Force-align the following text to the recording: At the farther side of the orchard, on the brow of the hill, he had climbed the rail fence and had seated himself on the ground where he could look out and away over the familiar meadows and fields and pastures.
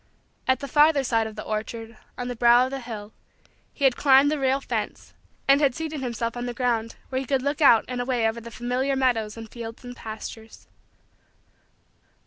At 0.47 0.61
the 0.61 0.67
farther 0.67 1.03
side 1.03 1.27
of 1.27 1.35
the 1.35 1.43
orchard, 1.43 1.95
on 2.17 2.27
the 2.27 2.35
brow 2.35 2.65
of 2.65 2.71
the 2.71 2.79
hill, 2.79 3.13
he 3.71 3.83
had 3.83 3.95
climbed 3.95 4.31
the 4.31 4.39
rail 4.39 4.59
fence 4.59 5.13
and 5.47 5.61
had 5.61 5.75
seated 5.75 6.01
himself 6.01 6.35
on 6.35 6.47
the 6.47 6.55
ground 6.55 6.95
where 7.09 7.21
he 7.21 7.27
could 7.27 7.43
look 7.43 7.61
out 7.61 7.85
and 7.87 8.01
away 8.01 8.27
over 8.27 8.41
the 8.41 8.49
familiar 8.49 8.95
meadows 8.95 9.37
and 9.37 9.51
fields 9.51 9.83
and 9.85 9.95
pastures. 9.95 10.65